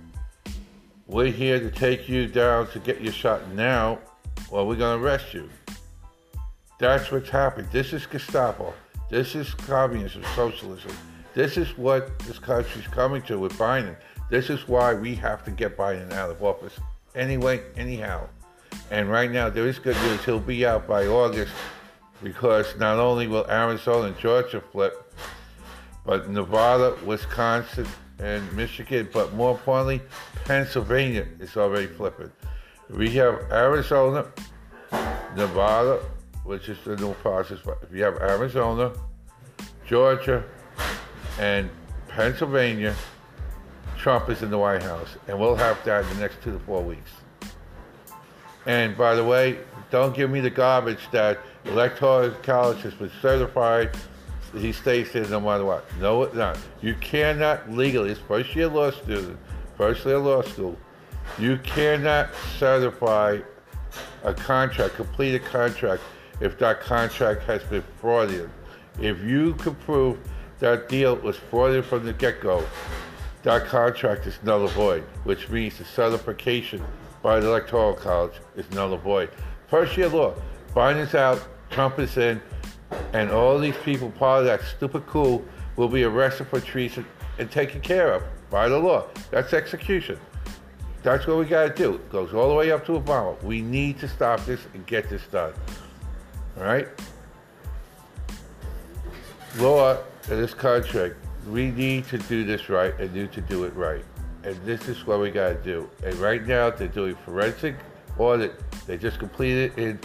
We're 1.06 1.32
here 1.32 1.58
to 1.58 1.70
take 1.70 2.08
you 2.08 2.28
down 2.28 2.68
to 2.68 2.78
get 2.78 3.00
your 3.00 3.12
shot 3.12 3.50
now, 3.52 3.98
or 4.50 4.66
we're 4.66 4.76
going 4.76 5.00
to 5.00 5.04
arrest 5.04 5.34
you. 5.34 5.50
That's 6.78 7.10
what's 7.10 7.28
happening. 7.28 7.68
This 7.72 7.92
is 7.92 8.06
Gestapo. 8.06 8.72
This 9.10 9.34
is 9.34 9.52
communism, 9.52 10.22
socialism. 10.36 10.92
This 11.34 11.56
is 11.56 11.76
what 11.76 12.18
this 12.20 12.38
country's 12.38 12.86
coming 12.86 13.22
to 13.22 13.38
with 13.38 13.52
Biden. 13.54 13.96
This 14.30 14.50
is 14.50 14.68
why 14.68 14.94
we 14.94 15.16
have 15.16 15.44
to 15.44 15.50
get 15.50 15.76
Biden 15.76 16.12
out 16.12 16.30
of 16.30 16.42
office. 16.42 16.78
Anyway, 17.16 17.60
anyhow. 17.76 18.28
And 18.90 19.08
right 19.08 19.30
now, 19.30 19.48
there 19.48 19.66
is 19.66 19.78
good 19.78 19.96
news. 20.02 20.24
He'll 20.24 20.40
be 20.40 20.66
out 20.66 20.86
by 20.86 21.06
August 21.06 21.52
because 22.22 22.76
not 22.76 22.98
only 22.98 23.26
will 23.26 23.48
Arizona 23.48 24.08
and 24.08 24.18
Georgia 24.18 24.60
flip, 24.60 25.14
but 26.04 26.28
Nevada, 26.28 26.96
Wisconsin, 27.04 27.86
and 28.18 28.52
Michigan, 28.54 29.08
but 29.12 29.32
more 29.34 29.52
importantly, 29.52 30.00
Pennsylvania 30.44 31.26
is 31.38 31.56
already 31.56 31.86
flipping. 31.86 32.30
We 32.90 33.10
have 33.10 33.50
Arizona, 33.50 34.26
Nevada, 35.36 36.00
which 36.44 36.68
is 36.68 36.78
the 36.84 36.96
new 36.96 37.14
process. 37.14 37.58
If 37.82 37.94
you 37.96 38.02
have 38.02 38.16
Arizona, 38.16 38.92
Georgia, 39.86 40.44
and 41.38 41.70
Pennsylvania, 42.08 42.94
Trump 43.96 44.28
is 44.28 44.42
in 44.42 44.50
the 44.50 44.58
White 44.58 44.82
House, 44.82 45.16
and 45.28 45.38
we'll 45.38 45.56
have 45.56 45.82
that 45.84 46.04
in 46.04 46.10
the 46.14 46.20
next 46.20 46.42
two 46.42 46.52
to 46.52 46.58
four 46.60 46.82
weeks. 46.82 47.10
And 48.66 48.96
by 48.96 49.14
the 49.14 49.24
way, 49.24 49.58
don't 49.90 50.14
give 50.14 50.30
me 50.30 50.40
the 50.40 50.50
garbage 50.50 51.10
that 51.12 51.38
electoral 51.64 52.30
college 52.42 52.82
has 52.82 52.94
been 52.94 53.10
certified. 53.20 53.90
He 54.56 54.72
stays 54.72 55.12
there 55.12 55.26
no 55.28 55.40
matter 55.40 55.64
what. 55.64 55.84
No, 55.98 56.22
it's 56.22 56.34
not. 56.34 56.58
You 56.80 56.94
cannot 56.94 57.70
legally, 57.70 58.10
as 58.12 58.18
first 58.18 58.54
year 58.54 58.68
law 58.68 58.90
student, 58.90 59.38
first 59.76 60.04
year 60.04 60.18
law 60.18 60.42
school, 60.42 60.76
you 61.38 61.58
cannot 61.58 62.30
certify 62.58 63.38
a 64.24 64.34
contract, 64.34 64.94
complete 64.94 65.34
a 65.34 65.38
contract, 65.38 66.02
if 66.40 66.58
that 66.58 66.80
contract 66.80 67.42
has 67.44 67.62
been 67.64 67.84
fraudulent. 68.00 68.50
If 69.00 69.22
you 69.22 69.54
can 69.54 69.74
prove 69.76 70.18
that 70.58 70.88
deal 70.88 71.16
was 71.16 71.36
fraudulent 71.36 71.86
from 71.86 72.04
the 72.04 72.12
get-go, 72.12 72.64
that 73.42 73.66
contract 73.66 74.26
is 74.26 74.38
null 74.42 74.62
and 74.62 74.70
void, 74.72 75.02
which 75.24 75.48
means 75.48 75.78
the 75.78 75.84
certification 75.84 76.84
by 77.22 77.40
the 77.40 77.46
Electoral 77.46 77.94
College 77.94 78.34
is 78.56 78.70
null 78.70 78.92
and 78.92 79.02
void. 79.02 79.30
First 79.68 79.96
year 79.96 80.08
law, 80.08 80.34
Biden's 80.74 81.14
out, 81.14 81.46
Trump 81.70 81.98
is 81.98 82.16
in, 82.16 82.40
and 83.12 83.30
all 83.30 83.58
these 83.58 83.76
people, 83.78 84.10
part 84.10 84.40
of 84.40 84.46
that 84.46 84.62
stupid 84.62 85.06
coup, 85.06 85.44
will 85.76 85.88
be 85.88 86.04
arrested 86.04 86.46
for 86.48 86.60
treason 86.60 87.06
and 87.38 87.50
taken 87.50 87.80
care 87.80 88.12
of 88.12 88.22
by 88.50 88.68
the 88.68 88.78
law. 88.78 89.06
That's 89.30 89.52
execution. 89.52 90.18
That's 91.02 91.26
what 91.26 91.38
we 91.38 91.46
got 91.46 91.68
to 91.68 91.74
do. 91.74 91.94
It 91.94 92.10
goes 92.10 92.34
all 92.34 92.48
the 92.48 92.54
way 92.54 92.70
up 92.72 92.84
to 92.86 92.92
Obama. 92.92 93.40
We 93.42 93.62
need 93.62 93.98
to 94.00 94.08
stop 94.08 94.44
this 94.44 94.60
and 94.74 94.86
get 94.86 95.08
this 95.08 95.22
done. 95.30 95.54
All 96.58 96.64
right? 96.64 96.88
Law 99.58 99.96
in 100.30 100.40
this 100.40 100.52
country, 100.52 101.14
we 101.48 101.70
need 101.70 102.06
to 102.08 102.18
do 102.18 102.44
this 102.44 102.68
right 102.68 102.98
and 103.00 103.14
need 103.14 103.32
to 103.32 103.40
do 103.40 103.64
it 103.64 103.74
right. 103.74 104.04
And 104.44 104.56
this 104.64 104.88
is 104.88 105.06
what 105.06 105.20
we 105.20 105.30
got 105.30 105.48
to 105.50 105.62
do. 105.62 105.88
And 106.04 106.14
right 106.16 106.46
now, 106.46 106.70
they're 106.70 106.88
doing 106.88 107.14
forensic 107.24 107.76
audit. 108.18 108.54
They 108.86 108.96
just 108.96 109.18
completed 109.18 109.72
it 109.72 109.82
in 109.82 110.00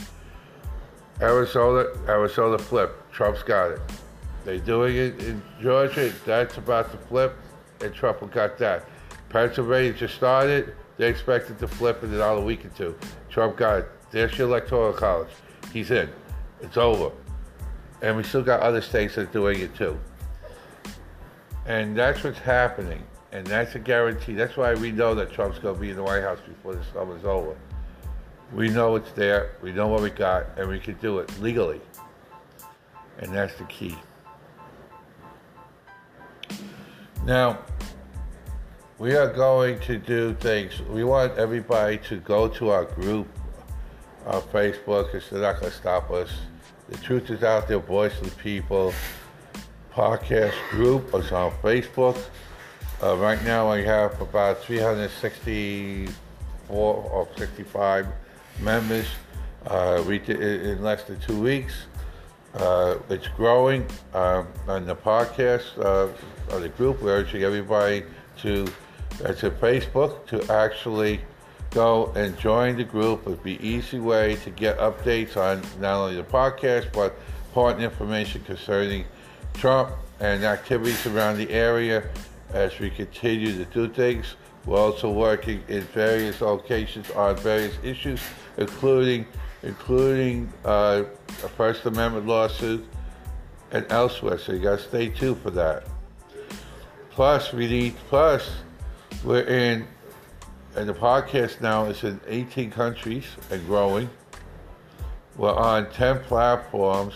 Arizona, 1.21 1.85
Arizona 2.07 2.57
flip. 2.57 3.11
Trump's 3.11 3.43
got 3.43 3.71
it. 3.71 3.81
They're 4.43 4.59
doing 4.59 4.95
it 4.95 5.19
in 5.23 5.41
Georgia. 5.61 6.13
That's 6.25 6.57
about 6.57 6.91
to 6.91 6.97
flip, 6.97 7.35
and 7.81 7.93
Trump 7.93 8.31
got 8.31 8.57
that. 8.59 8.85
Pennsylvania 9.29 9.93
just 9.93 10.15
started. 10.15 10.75
They 10.97 11.09
expected 11.09 11.59
to 11.59 11.67
flip 11.67 12.03
in 12.03 12.13
another 12.13 12.41
week 12.41 12.63
or 12.65 12.69
two. 12.69 12.95
Trump 13.29 13.57
got 13.57 13.79
it. 13.79 13.89
There's 14.11 14.37
your 14.37 14.47
electoral 14.47 14.93
college. 14.93 15.31
He's 15.73 15.91
in. 15.91 16.09
It's 16.61 16.77
over. 16.77 17.11
And 18.01 18.15
we 18.15 18.23
still 18.23 18.43
got 18.43 18.61
other 18.61 18.81
states 18.81 19.15
that 19.15 19.29
are 19.29 19.33
doing 19.33 19.59
it 19.59 19.75
too. 19.75 19.99
And 21.65 21.97
that's 21.97 22.23
what's 22.23 22.39
happening. 22.39 23.03
And 23.35 23.45
that's 23.45 23.75
a 23.75 23.79
guarantee. 23.79 24.33
That's 24.33 24.55
why 24.55 24.75
we 24.75 24.93
know 24.93 25.13
that 25.13 25.33
Trump's 25.33 25.59
going 25.59 25.75
to 25.75 25.81
be 25.81 25.89
in 25.89 25.97
the 25.97 26.03
White 26.03 26.21
House 26.21 26.39
before 26.47 26.73
the 26.73 26.85
summer's 26.93 27.25
over. 27.25 27.53
We 28.53 28.69
know 28.69 28.95
it's 28.95 29.11
there. 29.11 29.57
We 29.61 29.73
know 29.73 29.89
what 29.89 30.01
we 30.01 30.09
got. 30.09 30.57
And 30.57 30.69
we 30.69 30.79
can 30.79 30.93
do 31.01 31.19
it 31.19 31.29
legally. 31.41 31.81
And 33.19 33.33
that's 33.33 33.53
the 33.55 33.65
key. 33.65 33.97
Now, 37.25 37.59
we 38.99 39.17
are 39.17 39.33
going 39.33 39.81
to 39.81 39.97
do 39.97 40.33
things. 40.35 40.81
We 40.83 41.03
want 41.03 41.37
everybody 41.37 41.97
to 42.07 42.15
go 42.21 42.47
to 42.47 42.69
our 42.69 42.85
group 42.85 43.27
on 44.25 44.41
Facebook 44.43 45.11
they're 45.29 45.41
not 45.41 45.59
going 45.59 45.73
to 45.73 45.77
stop 45.77 46.09
us. 46.09 46.29
The 46.87 46.97
Truth 46.99 47.29
is 47.31 47.43
Out 47.43 47.67
There, 47.67 47.79
Voice 47.79 48.17
of 48.21 48.29
the 48.29 48.41
People 48.41 48.93
podcast 49.93 50.53
group 50.69 51.13
is 51.13 51.33
on 51.33 51.51
Facebook. 51.61 52.17
Uh, 53.05 53.15
right 53.17 53.41
now, 53.43 53.69
I 53.69 53.81
have 53.83 54.19
about 54.19 54.63
364 54.63 56.09
or 56.73 57.27
65 57.37 58.07
members. 58.61 59.05
Uh, 59.67 60.03
we 60.07 60.17
did 60.17 60.41
in 60.41 60.81
less 60.81 61.03
than 61.03 61.19
two 61.19 61.39
weeks. 61.39 61.85
Uh, 62.55 62.97
it's 63.11 63.27
growing 63.27 63.85
um, 64.15 64.47
on 64.67 64.87
the 64.87 64.95
podcast 64.95 65.77
uh, 65.77 66.07
of 66.51 66.61
the 66.63 66.69
group. 66.69 66.99
We're 66.99 67.17
urging 67.17 67.43
everybody 67.43 68.05
to, 68.39 68.65
that's 69.19 69.43
at 69.43 69.61
Facebook, 69.61 70.25
to 70.25 70.41
actually 70.51 71.21
go 71.69 72.11
and 72.15 72.35
join 72.39 72.75
the 72.75 72.85
group. 72.85 73.27
It'd 73.27 73.43
be 73.43 73.63
easy 73.63 73.99
way 73.99 74.37
to 74.37 74.49
get 74.49 74.79
updates 74.79 75.37
on 75.37 75.61
not 75.79 75.93
only 76.01 76.15
the 76.15 76.23
podcast, 76.23 76.91
but 76.91 77.13
important 77.49 77.83
information 77.83 78.43
concerning 78.45 79.05
Trump 79.53 79.91
and 80.19 80.43
activities 80.43 81.05
around 81.05 81.37
the 81.37 81.51
area 81.51 82.09
as 82.55 82.79
we 82.79 82.89
continue 82.89 83.55
to 83.57 83.65
do 83.65 83.87
things. 83.87 84.35
We're 84.65 84.79
also 84.79 85.11
working 85.11 85.61
in 85.67 85.81
various 85.81 86.41
locations 86.41 87.11
on 87.11 87.35
various 87.37 87.77
issues, 87.83 88.19
including 88.57 89.27
including 89.61 90.51
uh, 90.63 91.03
a 91.43 91.49
First 91.49 91.85
Amendment 91.85 92.27
lawsuit 92.27 92.85
and 93.71 93.85
elsewhere. 93.91 94.37
So 94.37 94.53
you 94.53 94.59
got 94.59 94.79
to 94.79 94.83
stay 94.83 95.09
tuned 95.09 95.41
for 95.41 95.51
that. 95.51 95.85
Plus, 97.11 97.51
we 97.53 97.67
need 97.67 97.95
plus 98.09 98.49
we're 99.23 99.41
in 99.41 99.87
and 100.75 100.89
the 100.89 100.93
podcast 100.93 101.61
now 101.61 101.85
is 101.85 102.03
in 102.03 102.19
18 102.27 102.69
countries 102.69 103.25
and 103.49 103.65
growing. 103.65 104.09
We're 105.37 105.53
on 105.53 105.89
10 105.91 106.19
platforms, 106.23 107.13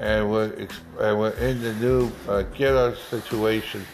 and 0.00 0.30
we're 0.30 0.66
and 1.00 1.18
we're 1.18 1.30
in 1.34 1.60
the 1.60 1.74
new 1.74 2.06
uh, 2.26 2.42
Gettr 2.54 2.96
situation 3.10 3.84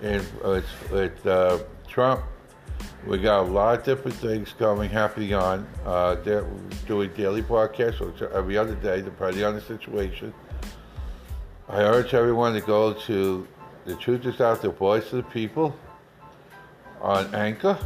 in 0.00 0.24
uh, 0.44 0.62
with 0.90 1.26
uh, 1.26 1.58
Trump. 1.86 2.22
We 3.06 3.18
got 3.18 3.40
a 3.40 3.50
lot 3.50 3.78
of 3.78 3.84
different 3.84 4.16
things 4.18 4.54
coming, 4.58 4.90
happening 4.90 5.34
on. 5.34 5.66
Uh, 5.84 6.16
they're 6.16 6.46
doing 6.86 7.10
daily 7.14 7.42
podcasts 7.42 8.22
every 8.32 8.56
other 8.56 8.74
day, 8.76 9.02
depending 9.02 9.44
on 9.44 9.54
the 9.54 9.60
situation. 9.60 10.32
I 11.68 11.82
urge 11.82 12.14
everyone 12.14 12.54
to 12.54 12.60
go 12.60 12.92
to 12.92 13.46
the 13.84 13.94
Truth 13.96 14.26
is 14.26 14.40
Out, 14.40 14.62
the 14.62 14.70
Voice 14.70 15.12
of 15.12 15.24
the 15.24 15.30
People 15.30 15.74
on 17.00 17.34
Anchor. 17.34 17.78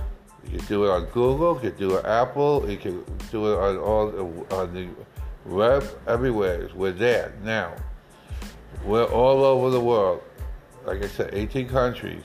You 0.50 0.58
can 0.58 0.66
do 0.66 0.84
it 0.86 0.90
on 0.90 1.04
Google. 1.06 1.54
You 1.62 1.70
can 1.70 1.78
do 1.78 1.96
it 1.96 2.04
on 2.04 2.10
Apple. 2.10 2.70
You 2.70 2.76
can 2.76 3.04
do 3.30 3.52
it 3.52 3.58
on 3.58 3.78
all 3.78 4.46
on 4.50 4.74
the 4.74 4.88
web. 5.46 5.84
Everywhere. 6.06 6.68
We're 6.75 6.92
there 6.92 7.32
now. 7.42 7.75
We're 8.84 9.04
all 9.04 9.44
over 9.44 9.70
the 9.70 9.80
world. 9.80 10.22
Like 10.84 11.02
I 11.02 11.08
said, 11.08 11.30
18 11.32 11.68
countries, 11.68 12.25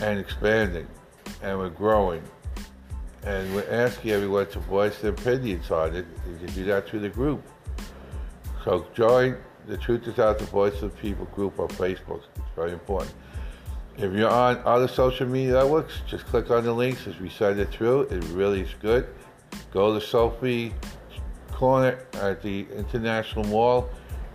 and 0.00 0.18
expanding, 0.18 0.88
and 1.42 1.58
we're 1.58 1.70
growing. 1.70 2.22
And 3.22 3.54
we're 3.54 3.70
asking 3.70 4.10
everyone 4.10 4.48
to 4.48 4.58
voice 4.58 4.98
their 4.98 5.12
opinions 5.12 5.70
on 5.70 5.94
it. 5.94 6.06
You 6.28 6.46
can 6.46 6.54
do 6.54 6.64
that 6.64 6.88
through 6.88 7.00
the 7.00 7.08
group. 7.08 7.42
So 8.64 8.86
join 8.94 9.36
the 9.66 9.78
Truth 9.78 10.08
is 10.08 10.18
Out 10.18 10.38
the 10.38 10.44
Voice 10.46 10.82
of 10.82 10.96
People 10.98 11.26
group 11.26 11.58
on 11.58 11.68
Facebook. 11.68 12.22
It's 12.36 12.44
very 12.56 12.72
important. 12.72 13.14
If 13.96 14.12
you're 14.12 14.28
on 14.28 14.60
other 14.64 14.88
social 14.88 15.26
media 15.26 15.52
networks, 15.52 16.00
just 16.08 16.26
click 16.26 16.50
on 16.50 16.64
the 16.64 16.72
links 16.72 17.06
as 17.06 17.18
we 17.20 17.30
send 17.30 17.60
it 17.60 17.70
through. 17.70 18.02
It 18.02 18.24
really 18.32 18.62
is 18.62 18.74
good. 18.82 19.06
Go 19.72 19.98
to 19.98 20.04
Sophie 20.04 20.74
Corner 21.54 21.98
at 22.14 22.42
the 22.42 22.66
International 22.76 23.44
Mall 23.44 23.88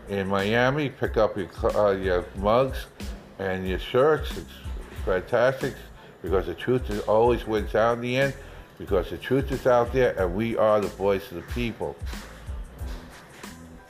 in 0.08 0.28
Miami. 0.28 0.90
Pick 0.90 1.18
up 1.18 1.38
your, 1.38 1.50
uh, 1.78 1.92
your 1.92 2.26
mugs 2.38 2.86
and 3.38 3.68
your 3.68 3.80
shirts. 3.80 4.36
It's 4.38 4.50
fantastic 5.06 5.76
because 6.22 6.46
the 6.46 6.56
truth 6.56 6.90
is 6.90 7.02
always 7.02 7.46
wins 7.46 7.76
out 7.76 7.98
in 7.98 8.02
the 8.02 8.18
end 8.18 8.34
because 8.78 9.10
the 9.10 9.18
truth 9.18 9.52
is 9.52 9.68
out 9.68 9.92
there 9.92 10.18
and 10.18 10.34
we 10.34 10.58
are 10.58 10.80
the 10.80 10.88
voice 10.88 11.30
of 11.32 11.36
the 11.36 11.54
people. 11.54 11.96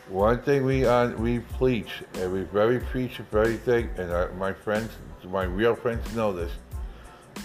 one 0.10 0.42
thing 0.42 0.66
we 0.66 0.86
uh, 0.86 1.10
we 1.12 1.40
preach, 1.40 2.02
and 2.16 2.34
we 2.34 2.42
very 2.42 2.80
preach 2.80 3.18
very 3.32 3.58
thing, 3.58 3.90
and 3.98 4.12
uh, 4.12 4.28
my 4.38 4.52
friends, 4.52 4.92
my 5.26 5.44
real 5.44 5.76
friends 5.76 6.04
know 6.16 6.34
this. 6.34 6.52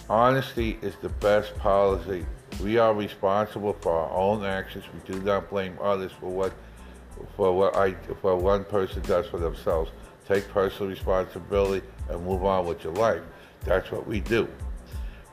Honesty 0.09 0.79
is 0.83 0.95
the 1.03 1.11
best 1.11 1.55
policy. 1.59 2.25
We 2.63 2.79
are 2.79 2.95
responsible 2.95 3.77
for 3.81 3.93
our 3.93 4.11
own 4.11 4.45
actions. 4.45 4.85
We 4.93 5.13
do 5.13 5.21
not 5.21 5.51
blame 5.51 5.79
others 5.81 6.13
for 6.21 6.31
what 6.31 6.53
for 7.37 7.57
what 7.57 7.77
I 7.77 7.95
for 8.21 8.37
one 8.37 8.65
person 8.65 9.03
does 9.03 9.27
for 9.27 9.39
themselves. 9.39 9.91
Take 10.27 10.49
personal 10.49 10.91
responsibility 10.91 11.87
and 12.09 12.25
move 12.25 12.45
on 12.45 12.67
with 12.67 12.83
your 12.85 12.95
life. 12.95 13.23
That's 13.65 13.91
what 13.91 14.07
we 14.07 14.21
do. 14.21 14.49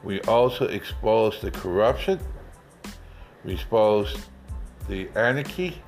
We 0.03 0.21
also 0.21 0.65
expose 0.65 1.39
the 1.41 1.51
corruption. 1.51 2.19
We 3.45 3.53
expose 3.53 4.15
the 4.87 5.09
anarchy 5.15 5.81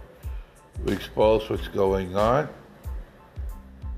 we 0.85 0.93
expose 0.93 1.49
what's 1.49 1.67
going 1.69 2.15
on, 2.15 2.49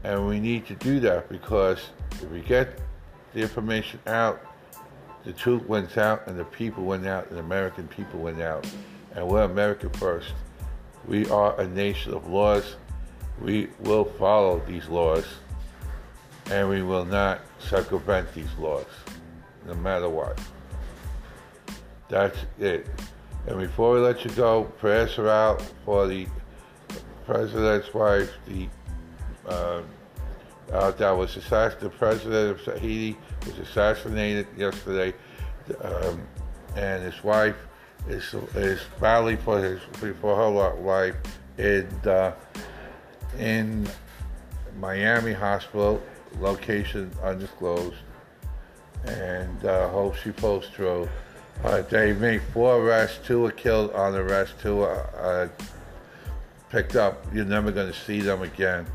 and 0.04 0.28
we 0.28 0.40
need 0.40 0.68
to 0.68 0.76
do 0.76 1.00
that 1.00 1.30
because 1.30 1.90
if 2.12 2.30
we 2.30 2.42
get 2.42 2.80
the 3.34 3.42
information 3.42 4.00
out, 4.06 4.42
the 5.26 5.34
truth 5.34 5.66
went 5.68 5.98
out, 5.98 6.28
and 6.28 6.40
the 6.40 6.46
people 6.46 6.84
went 6.84 7.06
out, 7.06 7.28
and 7.28 7.38
the 7.38 7.42
American 7.42 7.88
people 7.88 8.20
went 8.20 8.42
out, 8.42 8.66
and 9.16 9.28
we're 9.28 9.44
America 9.44 9.90
first. 9.98 10.34
We 11.08 11.28
are 11.30 11.60
a 11.60 11.68
nation 11.68 12.14
of 12.14 12.28
laws. 12.28 12.76
We 13.42 13.68
will 13.80 14.06
follow 14.06 14.62
these 14.68 14.88
laws, 14.88 15.26
and 16.52 16.70
we 16.70 16.84
will 16.84 17.06
not 17.06 17.42
circumvent 17.60 18.34
these 18.34 18.54
laws, 18.60 18.86
no 19.66 19.74
matter 19.74 20.08
what. 20.08 20.40
That's 22.08 22.38
it. 22.60 22.88
And 23.48 23.60
before 23.60 23.96
we 23.96 24.00
let 24.00 24.24
you 24.24 24.32
go, 24.32 24.64
prayers 24.64 25.18
are 25.18 25.30
out 25.30 25.62
for 25.86 26.08
the 26.08 26.28
president's 27.26 27.92
wife, 27.94 28.32
the 28.48 28.68
uh, 29.48 29.82
uh, 30.72 30.92
that 30.92 31.12
was 31.12 31.36
assassinated. 31.38 31.92
The 31.92 31.98
president 31.98 32.68
of 32.68 32.82
Haiti 32.82 33.18
was 33.46 33.58
assassinated 33.60 34.48
yesterday, 34.58 35.14
um, 35.82 36.22
and 36.76 37.04
his 37.04 37.24
wife 37.24 37.56
is 38.08 38.34
is 38.56 38.82
battling 39.00 39.38
for 39.38 39.62
his 39.62 39.82
for 40.22 40.36
her 40.36 40.74
life 40.82 41.16
in 41.58 41.88
uh, 42.06 42.34
in 43.38 43.88
Miami 44.80 45.34
Hospital, 45.34 46.02
location 46.40 47.12
undisclosed, 47.24 47.96
and 49.06 49.66
uh, 49.66 49.90
hope 49.90 50.16
she 50.16 50.32
pulls 50.32 50.68
through. 50.70 51.08
Uh, 51.64 51.82
they 51.84 52.12
made 52.14 52.42
four 52.54 52.78
arrests. 52.78 53.26
Two 53.26 53.42
were 53.42 53.52
killed 53.52 53.92
on 53.92 54.14
arrest. 54.14 54.56
Two 54.62 54.84
uh, 54.84 55.48
picked 56.70 56.98
up, 56.98 57.26
you're 57.34 57.46
never 57.46 57.72
going 57.72 57.88
to 57.88 57.98
see 57.98 58.20
them 58.20 58.42
again. 58.42 58.86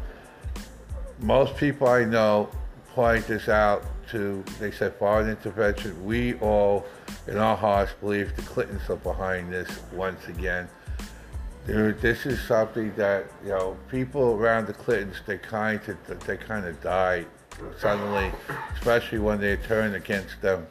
Most 1.20 1.56
people 1.56 1.86
I 1.86 2.04
know 2.04 2.48
point 2.94 3.26
this 3.26 3.48
out 3.48 3.84
to, 4.10 4.42
they 4.58 4.70
said 4.70 4.94
foreign 4.94 5.28
intervention. 5.28 6.04
We 6.04 6.34
all, 6.34 6.86
in 7.26 7.36
our 7.36 7.56
hearts, 7.56 7.92
believe 8.00 8.34
the 8.36 8.42
Clintons 8.42 8.88
are 8.88 8.96
behind 8.96 9.52
this 9.52 9.68
once 9.92 10.26
again. 10.28 10.68
Dude, 11.66 12.00
this 12.00 12.24
is 12.24 12.40
something 12.40 12.94
that, 12.96 13.26
you 13.44 13.50
know, 13.50 13.76
people 13.90 14.34
around 14.34 14.66
the 14.66 14.72
Clintons, 14.72 15.16
they 15.26 15.36
kind 15.36 15.80
of, 15.88 16.26
they 16.26 16.38
kind 16.38 16.64
of 16.66 16.80
die 16.80 17.26
suddenly, 17.78 18.32
especially 18.74 19.18
when 19.18 19.40
they 19.40 19.56
turn 19.56 19.94
against 19.94 20.40
them. 20.40 20.66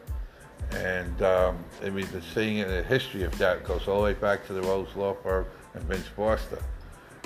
And 0.72 1.22
um, 1.22 1.64
I 1.84 1.90
mean, 1.90 2.08
the 2.12 2.22
seeing 2.22 2.58
in 2.58 2.68
the 2.68 2.84
history 2.84 3.24
of 3.24 3.38
that 3.38 3.64
goes 3.64 3.88
all 3.88 3.98
the 3.98 4.06
way 4.06 4.14
back 4.14 4.46
to 4.48 4.54
the 4.54 4.62
Rose 4.64 4.96
Law 4.96 5.14
Firm 5.14 5.46
and 5.76 5.84
Vince 5.84 6.08
Foster. 6.08 6.62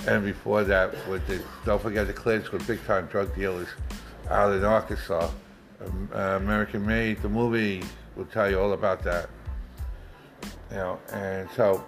And 0.06 0.24
before 0.24 0.64
that, 0.64 0.94
with 1.08 1.26
the, 1.26 1.42
don't 1.64 1.80
forget 1.80 2.06
the 2.06 2.12
Clintons 2.12 2.52
with 2.52 2.66
big 2.66 2.84
time 2.84 3.06
drug 3.06 3.34
dealers 3.34 3.68
out 4.28 4.52
in 4.52 4.64
Arkansas. 4.64 5.30
Um, 5.84 6.08
uh, 6.14 6.18
American 6.18 6.84
Made, 6.86 7.20
the 7.22 7.28
movie 7.28 7.82
will 8.16 8.26
tell 8.26 8.50
you 8.50 8.60
all 8.60 8.72
about 8.72 9.02
that. 9.04 9.28
You 10.70 10.76
know, 10.76 10.98
and 11.12 11.48
so 11.56 11.84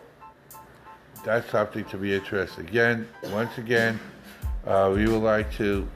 that's 1.24 1.50
something 1.50 1.84
to 1.86 1.96
be 1.96 2.14
interested. 2.14 2.68
Again, 2.68 3.08
once 3.32 3.58
again, 3.58 3.98
uh, 4.66 4.92
we 4.94 5.06
would 5.06 5.22
like 5.22 5.52
to 5.54 5.88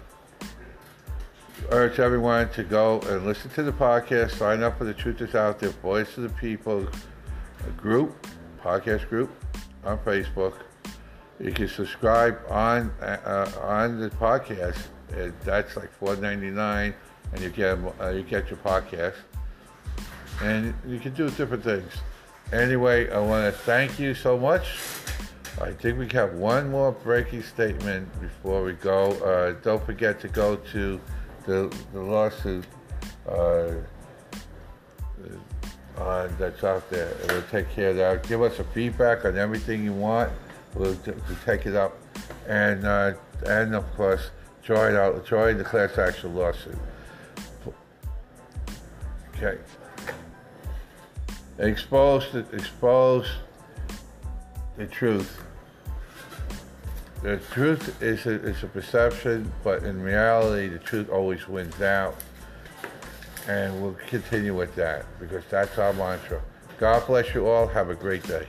urge 1.71 2.01
everyone 2.01 2.49
to 2.51 2.63
go 2.65 3.01
and 3.03 3.25
listen 3.25 3.51
to 3.51 3.63
the 3.63 3.73
podcast, 3.73 4.33
sign 4.33 4.63
up 4.63 4.79
for 4.79 4.85
the 4.85 4.95
Truth 4.95 5.21
is 5.21 5.35
Out 5.35 5.61
There 5.61 5.71
Voice 5.71 6.17
of 6.17 6.25
the 6.25 6.29
People 6.31 6.87
group, 7.77 8.27
podcast 8.63 9.09
group 9.09 9.31
on 9.85 9.99
Facebook. 9.99 10.55
You 11.41 11.53
can 11.53 11.69
subscribe 11.69 12.39
on 12.51 12.91
uh, 13.01 13.51
on 13.63 13.99
the 13.99 14.11
podcast. 14.11 14.79
that's 15.43 15.75
like 15.77 15.91
four 15.93 16.15
ninety 16.17 16.51
nine, 16.51 16.95
and 17.33 17.41
you 17.41 17.49
get 17.49 17.79
uh, 18.01 18.09
you 18.11 18.23
get 18.23 18.51
your 18.51 18.59
podcast, 18.59 19.15
and 20.43 20.75
you 20.87 20.99
can 20.99 21.15
do 21.15 21.31
different 21.31 21.65
things. 21.65 21.93
Anyway, 22.53 23.11
I 23.11 23.19
want 23.21 23.53
to 23.53 23.59
thank 23.63 23.99
you 23.99 24.15
so 24.15 24.37
much. 24.37 24.81
I 25.61 25.73
think 25.73 25.99
we 25.99 26.09
have 26.09 26.35
one 26.35 26.71
more 26.71 26.93
breaking 26.93 27.43
statement 27.43 28.09
before 28.21 28.63
we 28.63 28.73
go. 28.75 29.13
Uh, 29.13 29.53
don't 29.63 29.85
forget 29.85 30.21
to 30.21 30.29
go 30.29 30.57
to 30.57 31.01
the, 31.47 31.75
the 31.93 32.01
lawsuit 32.01 32.65
uh, 33.29 33.73
uh, 35.97 36.29
that's 36.39 36.65
out 36.65 36.89
there. 36.91 37.15
We'll 37.29 37.43
take 37.51 37.71
care 37.71 37.91
of 37.91 37.97
that. 37.97 38.27
Give 38.29 38.43
us 38.43 38.59
a 38.59 38.65
feedback 38.65 39.25
on 39.25 39.37
everything 39.37 39.85
you 39.85 39.93
want. 39.93 40.33
We'll, 40.75 40.97
we'll 41.07 41.39
take 41.45 41.67
it 41.67 41.75
up, 41.75 41.99
and 42.47 42.85
uh, 42.85 43.15
and 43.47 43.75
of 43.75 43.93
course 43.97 44.31
join 44.63 44.95
out 44.95 45.27
join 45.27 45.59
the 45.59 45.65
class 45.65 45.99
action 45.99 46.35
lawsuit. 46.35 46.79
Okay. 49.37 49.59
Expose 51.59 52.31
the, 52.33 52.41
expose 52.53 53.27
the 54.77 54.87
truth. 54.87 55.43
The 57.23 57.39
truth 57.53 58.03
is 58.03 58.27
a, 58.27 58.31
is 58.31 58.63
a 58.63 58.67
perception, 58.67 59.53
but 59.63 59.83
in 59.83 60.01
reality, 60.03 60.69
the 60.69 60.79
truth 60.79 61.11
always 61.11 61.49
wins 61.49 61.81
out. 61.81 62.17
And 63.47 63.81
we'll 63.83 63.97
continue 64.07 64.55
with 64.55 64.75
that 64.77 65.07
because 65.19 65.45
that's 65.51 65.79
our 65.79 65.93
mantra. 65.93 66.43
God 66.79 67.07
bless 67.07 67.35
you 67.35 67.47
all. 67.47 67.67
Have 67.67 67.91
a 67.91 67.95
great 67.95 68.23
day. 68.23 68.47